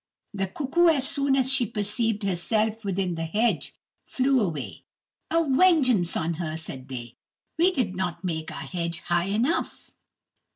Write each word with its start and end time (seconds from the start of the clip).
The 0.33 0.47
Cuckoo, 0.47 0.87
as 0.87 1.07
soon 1.07 1.35
as 1.35 1.51
she 1.53 1.67
perceived 1.67 2.23
herself 2.23 2.83
within 2.83 3.13
the 3.13 3.25
hedge, 3.25 3.75
flew 4.03 4.41
away. 4.41 4.83
"A 5.29 5.47
vengeance 5.47 6.17
on 6.17 6.33
her!" 6.41 6.57
said 6.57 6.87
they. 6.87 7.17
"We 7.59 7.69
did 7.71 7.95
not 7.95 8.23
make 8.23 8.51
our 8.51 8.63
hedge 8.65 9.01
high 9.01 9.25
enough." 9.27 9.91